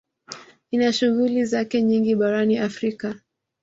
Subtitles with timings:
[0.71, 3.15] Ina shughuli zake nyingi barani Afrika